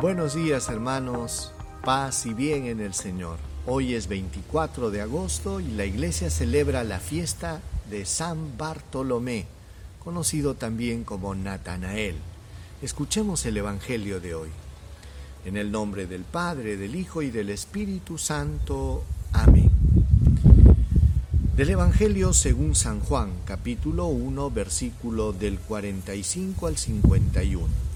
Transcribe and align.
Buenos 0.00 0.34
días 0.34 0.70
hermanos, 0.70 1.52
paz 1.84 2.24
y 2.24 2.32
bien 2.32 2.64
en 2.64 2.80
el 2.80 2.94
Señor. 2.94 3.36
Hoy 3.66 3.92
es 3.94 4.08
24 4.08 4.90
de 4.90 5.02
agosto 5.02 5.60
y 5.60 5.68
la 5.72 5.84
iglesia 5.84 6.30
celebra 6.30 6.84
la 6.84 7.00
fiesta 7.00 7.60
de 7.90 8.06
San 8.06 8.56
Bartolomé, 8.56 9.44
conocido 10.02 10.54
también 10.54 11.04
como 11.04 11.34
Natanael. 11.34 12.16
Escuchemos 12.80 13.44
el 13.44 13.58
Evangelio 13.58 14.20
de 14.20 14.34
hoy. 14.34 14.48
En 15.44 15.58
el 15.58 15.70
nombre 15.70 16.06
del 16.06 16.22
Padre, 16.22 16.78
del 16.78 16.96
Hijo 16.96 17.20
y 17.20 17.30
del 17.30 17.50
Espíritu 17.50 18.16
Santo. 18.16 19.04
Amén. 19.34 19.70
Del 21.56 21.68
Evangelio 21.68 22.32
según 22.32 22.74
San 22.74 23.00
Juan, 23.00 23.32
capítulo 23.44 24.06
1, 24.06 24.50
versículo 24.50 25.34
del 25.34 25.58
45 25.58 26.66
al 26.68 26.78
51. 26.78 27.89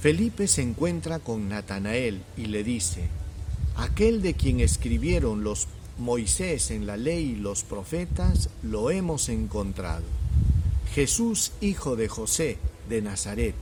Felipe 0.00 0.46
se 0.48 0.62
encuentra 0.62 1.18
con 1.18 1.50
Natanael 1.50 2.22
y 2.34 2.46
le 2.46 2.64
dice, 2.64 3.08
aquel 3.76 4.22
de 4.22 4.32
quien 4.32 4.60
escribieron 4.60 5.44
los 5.44 5.68
Moisés 5.98 6.70
en 6.70 6.86
la 6.86 6.96
ley 6.96 7.32
y 7.32 7.36
los 7.36 7.64
profetas, 7.64 8.48
lo 8.62 8.90
hemos 8.90 9.28
encontrado. 9.28 10.04
Jesús, 10.94 11.52
hijo 11.60 11.96
de 11.96 12.08
José, 12.08 12.56
de 12.88 13.02
Nazaret. 13.02 13.54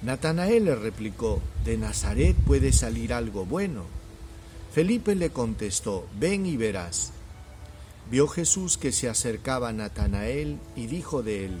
Natanael 0.00 0.64
le 0.64 0.76
replicó, 0.76 1.42
¿de 1.66 1.76
Nazaret 1.76 2.34
puede 2.34 2.72
salir 2.72 3.12
algo 3.12 3.44
bueno? 3.44 3.82
Felipe 4.72 5.14
le 5.14 5.28
contestó, 5.28 6.06
ven 6.18 6.46
y 6.46 6.56
verás. 6.56 7.12
Vio 8.10 8.28
Jesús 8.28 8.78
que 8.78 8.92
se 8.92 9.10
acercaba 9.10 9.68
a 9.68 9.72
Natanael 9.74 10.58
y 10.74 10.86
dijo 10.86 11.22
de 11.22 11.44
él, 11.44 11.60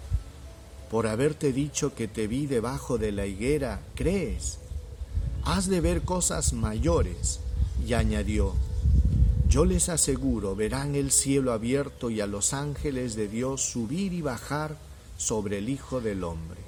por 0.91 1.07
haberte 1.07 1.53
dicho 1.53 1.95
que 1.95 2.09
te 2.09 2.27
vi 2.27 2.47
debajo 2.47 2.97
de 2.97 3.13
la 3.13 3.25
higuera, 3.25 3.79
¿crees? 3.95 4.57
Has 5.45 5.67
de 5.67 5.79
ver 5.79 6.01
cosas 6.01 6.51
mayores. 6.51 7.39
Y 7.87 7.93
añadió, 7.93 8.53
yo 9.47 9.63
les 9.63 9.87
aseguro, 9.87 10.53
verán 10.53 10.95
el 10.95 11.11
cielo 11.11 11.53
abierto 11.53 12.09
y 12.09 12.19
a 12.19 12.27
los 12.27 12.53
ángeles 12.53 13.15
de 13.15 13.29
Dios 13.29 13.61
subir 13.61 14.11
y 14.11 14.21
bajar 14.21 14.75
sobre 15.17 15.59
el 15.59 15.69
Hijo 15.69 16.01
del 16.01 16.25
Hombre. 16.25 16.59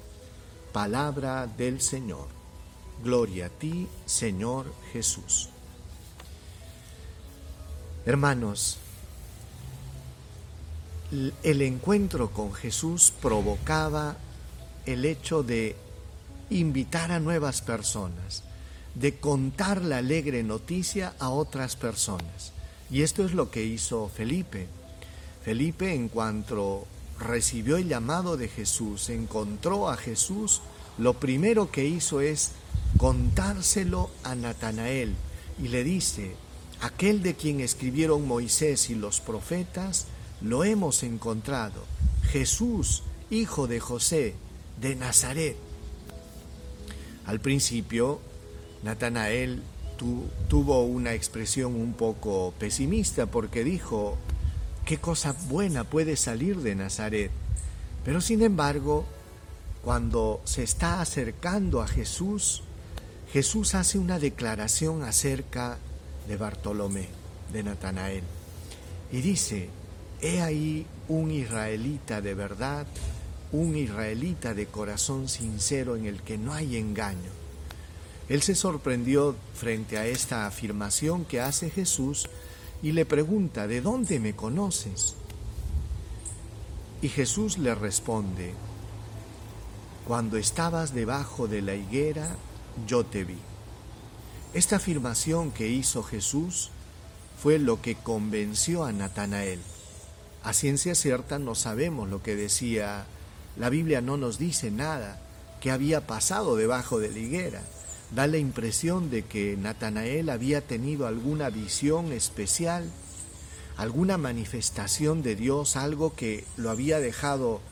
Palabra 0.72 1.46
del 1.46 1.82
Señor. 1.82 2.26
Gloria 3.04 3.46
a 3.46 3.50
ti, 3.50 3.86
Señor 4.06 4.64
Jesús. 4.94 5.50
Hermanos, 8.06 8.78
el 11.42 11.62
encuentro 11.62 12.30
con 12.30 12.52
Jesús 12.52 13.12
provocaba 13.20 14.16
el 14.86 15.04
hecho 15.04 15.42
de 15.42 15.76
invitar 16.50 17.12
a 17.12 17.20
nuevas 17.20 17.62
personas, 17.62 18.42
de 18.94 19.16
contar 19.18 19.82
la 19.82 19.98
alegre 19.98 20.42
noticia 20.42 21.14
a 21.18 21.30
otras 21.30 21.76
personas. 21.76 22.52
Y 22.90 23.02
esto 23.02 23.24
es 23.24 23.32
lo 23.32 23.50
que 23.50 23.64
hizo 23.64 24.08
Felipe. 24.08 24.66
Felipe 25.44 25.94
en 25.94 26.08
cuanto 26.08 26.86
recibió 27.18 27.76
el 27.76 27.88
llamado 27.88 28.36
de 28.36 28.48
Jesús, 28.48 29.08
encontró 29.08 29.88
a 29.88 29.96
Jesús, 29.96 30.60
lo 30.98 31.14
primero 31.14 31.70
que 31.70 31.84
hizo 31.84 32.20
es 32.20 32.52
contárselo 32.96 34.10
a 34.22 34.34
Natanael 34.34 35.14
y 35.62 35.68
le 35.68 35.84
dice, 35.84 36.36
aquel 36.80 37.22
de 37.22 37.34
quien 37.34 37.60
escribieron 37.60 38.26
Moisés 38.26 38.90
y 38.90 38.94
los 38.94 39.20
profetas, 39.20 40.06
lo 40.40 40.64
hemos 40.64 41.02
encontrado, 41.02 41.84
Jesús, 42.30 43.02
hijo 43.30 43.66
de 43.66 43.80
José, 43.80 44.34
de 44.80 44.96
Nazaret. 44.96 45.56
Al 47.26 47.40
principio, 47.40 48.20
Natanael 48.82 49.62
tuvo 50.48 50.82
una 50.84 51.14
expresión 51.14 51.74
un 51.74 51.94
poco 51.94 52.52
pesimista 52.58 53.26
porque 53.26 53.64
dijo, 53.64 54.18
¿qué 54.84 54.98
cosa 54.98 55.34
buena 55.48 55.84
puede 55.84 56.16
salir 56.16 56.58
de 56.58 56.74
Nazaret? 56.74 57.30
Pero 58.04 58.20
sin 58.20 58.42
embargo, 58.42 59.06
cuando 59.82 60.40
se 60.44 60.62
está 60.62 61.00
acercando 61.00 61.80
a 61.80 61.88
Jesús, 61.88 62.62
Jesús 63.32 63.74
hace 63.74 63.98
una 63.98 64.18
declaración 64.18 65.02
acerca 65.02 65.78
de 66.28 66.36
Bartolomé, 66.36 67.08
de 67.52 67.62
Natanael, 67.62 68.24
y 69.10 69.20
dice, 69.20 69.68
He 70.24 70.40
ahí 70.40 70.86
un 71.08 71.30
israelita 71.30 72.22
de 72.22 72.32
verdad, 72.32 72.86
un 73.52 73.76
israelita 73.76 74.54
de 74.54 74.64
corazón 74.64 75.28
sincero 75.28 75.96
en 75.96 76.06
el 76.06 76.22
que 76.22 76.38
no 76.38 76.54
hay 76.54 76.78
engaño. 76.78 77.30
Él 78.30 78.40
se 78.40 78.54
sorprendió 78.54 79.36
frente 79.54 79.98
a 79.98 80.06
esta 80.06 80.46
afirmación 80.46 81.26
que 81.26 81.42
hace 81.42 81.68
Jesús 81.68 82.30
y 82.82 82.92
le 82.92 83.04
pregunta, 83.04 83.66
¿de 83.66 83.82
dónde 83.82 84.18
me 84.18 84.34
conoces? 84.34 85.14
Y 87.02 87.10
Jesús 87.10 87.58
le 87.58 87.74
responde, 87.74 88.54
cuando 90.06 90.38
estabas 90.38 90.94
debajo 90.94 91.48
de 91.48 91.60
la 91.60 91.74
higuera, 91.74 92.34
yo 92.86 93.04
te 93.04 93.24
vi. 93.24 93.36
Esta 94.54 94.76
afirmación 94.76 95.50
que 95.50 95.68
hizo 95.68 96.02
Jesús 96.02 96.70
fue 97.42 97.58
lo 97.58 97.82
que 97.82 97.96
convenció 97.96 98.84
a 98.84 98.92
Natanael. 98.92 99.60
A 100.44 100.52
ciencia 100.52 100.94
cierta 100.94 101.38
no 101.38 101.54
sabemos 101.54 102.10
lo 102.10 102.22
que 102.22 102.36
decía, 102.36 103.06
la 103.56 103.70
Biblia 103.70 104.02
no 104.02 104.18
nos 104.18 104.38
dice 104.38 104.70
nada 104.70 105.18
que 105.62 105.70
había 105.70 106.06
pasado 106.06 106.54
debajo 106.54 106.98
de 106.98 107.10
la 107.10 107.18
higuera. 107.18 107.62
Da 108.14 108.26
la 108.26 108.36
impresión 108.36 109.10
de 109.10 109.22
que 109.24 109.56
Natanael 109.56 110.28
había 110.28 110.60
tenido 110.60 111.06
alguna 111.06 111.48
visión 111.48 112.12
especial, 112.12 112.90
alguna 113.78 114.18
manifestación 114.18 115.22
de 115.22 115.34
Dios, 115.34 115.76
algo 115.76 116.14
que 116.14 116.44
lo 116.58 116.68
había 116.68 117.00
dejado 117.00 117.62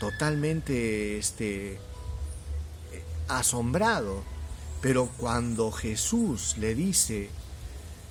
totalmente 0.00 1.18
este, 1.18 1.78
asombrado. 3.28 4.24
Pero 4.80 5.08
cuando 5.16 5.70
Jesús 5.70 6.56
le 6.58 6.74
dice, 6.74 7.30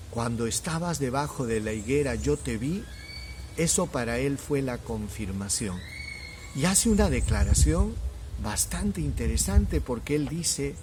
cuando 0.09 0.47
estabas 0.47 0.99
debajo 0.99 1.45
de 1.45 1.59
la 1.59 1.73
higuera 1.73 2.15
yo 2.15 2.37
te 2.37 2.57
vi, 2.57 2.85
eso 3.57 3.87
para 3.87 4.17
él 4.19 4.37
fue 4.37 4.61
la 4.61 4.77
confirmación. 4.77 5.79
Y 6.55 6.65
hace 6.65 6.89
una 6.89 7.09
declaración 7.09 7.93
bastante 8.43 9.01
interesante 9.01 9.81
porque 9.81 10.15
él 10.15 10.27
dice, 10.27 10.75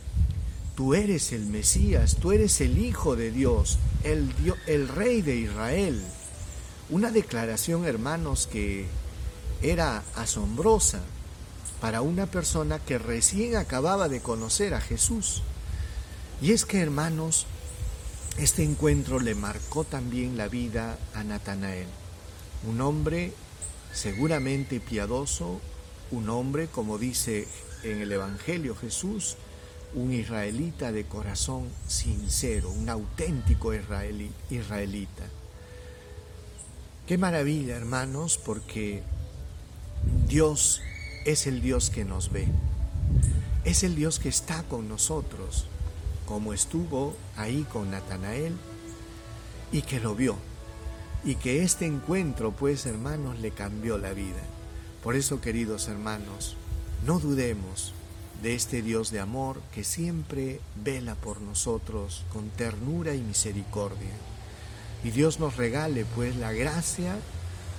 tú 0.75 0.95
eres 0.95 1.33
el 1.33 1.47
Mesías, 1.47 2.17
tú 2.17 2.33
eres 2.33 2.61
el 2.61 2.79
Hijo 2.79 3.17
de 3.17 3.31
Dios, 3.31 3.79
el, 4.05 4.31
el 4.67 4.89
Rey 4.89 5.23
de 5.23 5.37
Israel. 5.37 6.03
Una 6.91 7.11
declaración, 7.11 7.87
hermanos, 7.87 8.49
que 8.51 8.87
era 9.63 10.03
asombrosa 10.17 11.01
para 11.81 12.03
una 12.03 12.27
persona 12.27 12.79
que 12.79 12.99
recién 12.99 13.57
acababa 13.57 14.09
de 14.09 14.21
conocer 14.21 14.75
a 14.75 14.81
Jesús. 14.81 15.43
Y 16.41 16.53
es 16.53 16.65
que, 16.65 16.81
hermanos, 16.81 17.47
este 18.39 18.63
encuentro 18.65 19.21
le 19.21 19.35
marcó 19.35 19.85
también 19.85 20.37
la 20.37 20.49
vida 20.49 20.99
a 21.15 21.23
Natanael 21.23 21.87
un 22.65 22.81
hombre 22.81 23.33
seguramente 23.93 24.81
piadoso, 24.81 25.61
un 26.11 26.29
hombre, 26.29 26.69
como 26.69 26.99
dice 26.99 27.47
en 27.83 28.01
el 28.01 28.13
Evangelio 28.13 28.75
Jesús, 28.75 29.37
un 29.95 30.13
israelita 30.13 30.93
de 30.93 31.05
corazón 31.05 31.69
sincero, 31.87 32.71
un 32.71 32.89
auténtico 32.89 33.73
israelita. 33.75 35.25
Qué 37.07 37.19
maravilla, 37.19 37.77
hermanos, 37.77 38.39
porque 38.39 39.03
Dios 40.29 40.81
es 41.27 41.47
el 41.47 41.61
Dios 41.61 41.91
que 41.91 42.05
nos 42.05 42.31
ve, 42.33 42.49
es 43.65 43.83
el 43.83 43.95
Dios 43.95 44.19
que 44.19 44.29
está 44.29 44.63
con 44.63 44.89
nosotros, 44.89 45.67
como 46.27 46.55
estuvo 46.55 47.15
ahí 47.37 47.67
con 47.71 47.91
Natanael 47.91 48.57
y 49.73 49.83
que 49.83 50.01
lo 50.01 50.15
vio 50.15 50.37
y 51.25 51.37
que 51.37 51.63
este 51.63 51.87
encuentro, 51.87 52.53
pues 52.53 52.87
hermanos, 52.87 53.39
le 53.41 53.51
cambió 53.51 53.99
la 53.99 54.13
vida. 54.13 54.43
Por 55.03 55.17
eso, 55.17 55.41
queridos 55.41 55.89
hermanos, 55.89 56.57
no 57.07 57.19
dudemos, 57.19 57.93
de 58.43 58.55
este 58.55 58.83
Dios 58.83 59.13
de 59.13 59.21
amor 59.21 59.61
que 59.73 59.85
siempre 59.85 60.61
vela 60.83 61.15
por 61.15 61.41
nosotros 61.41 62.25
con 62.33 62.51
ternura 62.51 63.15
y 63.15 63.21
misericordia. 63.21 64.11
Y 65.05 65.11
Dios 65.11 65.39
nos 65.39 65.57
regale 65.57 66.05
pues 66.05 66.35
la 66.37 66.53
gracia 66.53 67.17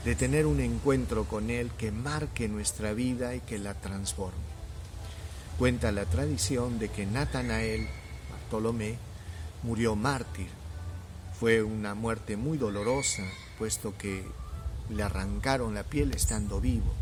de 0.05 0.15
tener 0.15 0.45
un 0.45 0.61
encuentro 0.61 1.25
con 1.25 1.49
Él 1.49 1.69
que 1.77 1.91
marque 1.91 2.47
nuestra 2.47 2.93
vida 2.93 3.35
y 3.35 3.41
que 3.41 3.59
la 3.59 3.73
transforme. 3.73 4.53
Cuenta 5.59 5.91
la 5.91 6.05
tradición 6.05 6.79
de 6.79 6.89
que 6.89 7.05
Natanael, 7.05 7.87
Bartolomé, 8.31 8.97
murió 9.63 9.95
mártir. 9.95 10.47
Fue 11.39 11.63
una 11.63 11.95
muerte 11.95 12.37
muy 12.37 12.57
dolorosa, 12.57 13.23
puesto 13.57 13.97
que 13.97 14.23
le 14.89 15.03
arrancaron 15.03 15.73
la 15.73 15.83
piel 15.83 16.13
estando 16.13 16.61
vivo. 16.61 16.93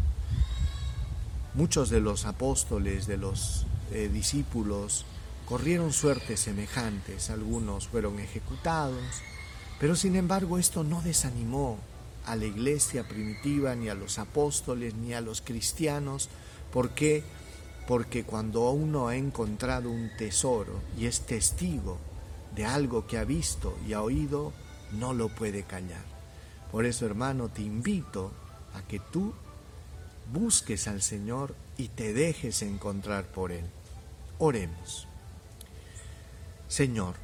Muchos 1.54 1.90
de 1.90 2.00
los 2.00 2.26
apóstoles, 2.26 3.08
de 3.08 3.18
los 3.18 3.66
eh, 3.92 4.10
discípulos, 4.12 5.06
corrieron 5.46 5.92
suertes 5.92 6.40
semejantes, 6.40 7.30
algunos 7.30 7.88
fueron 7.88 8.20
ejecutados, 8.20 9.04
pero 9.80 9.96
sin 9.96 10.16
embargo 10.16 10.58
esto 10.58 10.84
no 10.84 11.02
desanimó 11.02 11.78
a 12.26 12.36
la 12.36 12.46
iglesia 12.46 13.08
primitiva, 13.08 13.76
ni 13.76 13.90
a 13.90 13.96
los 13.96 14.18
apóstoles, 14.18 14.94
ni 14.96 15.14
a 15.14 15.22
los 15.22 15.42
cristianos. 15.42 16.30
¿Por 16.72 16.92
qué? 16.92 17.24
Porque 17.88 18.24
cuando 18.24 18.70
uno 18.72 19.10
ha 19.10 19.18
encontrado 19.18 19.90
un 19.90 20.10
tesoro 20.18 20.80
y 20.98 21.06
es 21.06 21.22
testigo 21.22 21.98
de 22.56 22.66
algo 22.66 23.08
que 23.08 23.18
ha 23.18 23.24
visto 23.24 23.78
y 23.88 23.94
ha 23.94 24.02
oído, 24.02 24.54
no 24.92 25.14
lo 25.14 25.30
puede 25.30 25.64
callar. 25.64 26.04
Por 26.72 26.86
eso, 26.86 27.06
hermano, 27.06 27.50
te 27.50 27.62
invito 27.62 28.32
a 28.74 28.82
que 28.82 29.00
tú 29.00 29.34
busques 30.32 30.88
al 30.88 31.02
Señor 31.02 31.56
y 31.78 31.90
te 31.90 32.14
dejes 32.14 32.62
encontrar 32.62 33.26
por 33.26 33.52
Él. 33.52 33.66
Oremos. 34.38 35.08
Señor, 36.68 37.16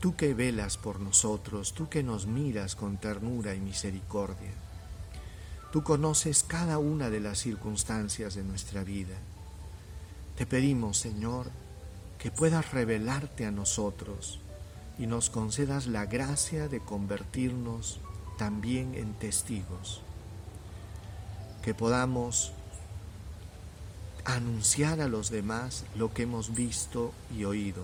tú 0.00 0.14
que 0.14 0.34
velas 0.34 0.76
por 0.76 1.00
nosotros, 1.00 1.74
tú 1.74 1.88
que 1.88 2.02
nos 2.02 2.26
miras 2.26 2.76
con 2.76 2.96
ternura 2.96 3.54
y 3.54 3.60
misericordia, 3.60 4.52
tú 5.72 5.82
conoces 5.82 6.44
cada 6.44 6.78
una 6.78 7.10
de 7.10 7.20
las 7.20 7.38
circunstancias 7.38 8.34
de 8.34 8.44
nuestra 8.44 8.84
vida. 8.84 9.16
Te 10.36 10.46
pedimos, 10.46 10.98
Señor, 10.98 11.50
que 12.22 12.30
puedas 12.30 12.70
revelarte 12.70 13.46
a 13.46 13.50
nosotros 13.50 14.38
y 14.96 15.08
nos 15.08 15.28
concedas 15.28 15.88
la 15.88 16.06
gracia 16.06 16.68
de 16.68 16.78
convertirnos 16.78 17.98
también 18.38 18.94
en 18.94 19.14
testigos 19.14 20.02
que 21.62 21.74
podamos 21.74 22.52
anunciar 24.24 25.00
a 25.00 25.08
los 25.08 25.30
demás 25.30 25.84
lo 25.96 26.14
que 26.14 26.22
hemos 26.22 26.54
visto 26.54 27.12
y 27.36 27.42
oído, 27.42 27.82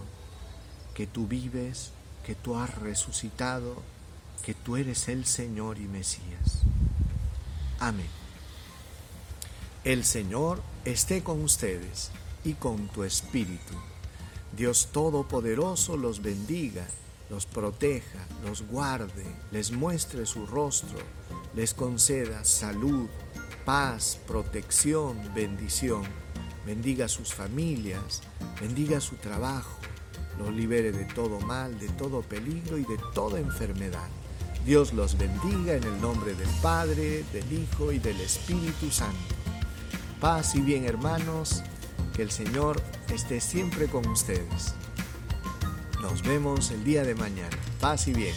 que 0.94 1.08
tú 1.08 1.26
vives, 1.26 1.90
que 2.24 2.36
tú 2.36 2.56
has 2.56 2.72
resucitado, 2.76 3.82
que 4.44 4.54
tú 4.54 4.76
eres 4.76 5.08
el 5.08 5.26
Señor 5.26 5.78
y 5.78 5.88
Mesías. 5.88 6.62
Amén. 7.80 8.10
El 9.82 10.04
Señor 10.04 10.62
esté 10.84 11.24
con 11.24 11.42
ustedes 11.42 12.12
y 12.44 12.54
con 12.54 12.86
tu 12.86 13.02
espíritu. 13.02 13.74
Dios 14.56 14.88
Todopoderoso 14.92 15.96
los 15.96 16.22
bendiga, 16.22 16.86
los 17.30 17.46
proteja, 17.46 18.26
los 18.44 18.62
guarde, 18.62 19.24
les 19.52 19.70
muestre 19.70 20.26
su 20.26 20.46
rostro, 20.46 20.98
les 21.54 21.74
conceda 21.74 22.44
salud, 22.44 23.08
paz, 23.64 24.18
protección, 24.26 25.16
bendición. 25.34 26.02
Bendiga 26.64 27.06
a 27.06 27.08
sus 27.08 27.32
familias, 27.32 28.22
bendiga 28.60 29.00
su 29.00 29.16
trabajo, 29.16 29.78
los 30.38 30.52
libere 30.52 30.92
de 30.92 31.04
todo 31.04 31.40
mal, 31.40 31.78
de 31.78 31.88
todo 31.90 32.22
peligro 32.22 32.78
y 32.78 32.82
de 32.84 32.98
toda 33.14 33.40
enfermedad. 33.40 34.08
Dios 34.64 34.92
los 34.92 35.16
bendiga 35.16 35.74
en 35.74 35.84
el 35.84 36.00
nombre 36.00 36.34
del 36.34 36.48
Padre, 36.60 37.24
del 37.32 37.52
Hijo 37.52 37.92
y 37.92 37.98
del 37.98 38.20
Espíritu 38.20 38.90
Santo. 38.90 39.34
Paz 40.20 40.54
y 40.56 40.60
bien 40.60 40.84
hermanos, 40.84 41.62
que 42.18 42.24
el 42.24 42.32
Señor 42.32 42.82
esté 43.14 43.40
siempre 43.40 43.86
con 43.86 44.04
ustedes. 44.08 44.74
Nos 46.02 46.24
vemos 46.24 46.72
el 46.72 46.82
día 46.82 47.04
de 47.04 47.14
mañana. 47.14 47.56
Paz 47.80 48.08
y 48.08 48.12
bien. 48.12 48.34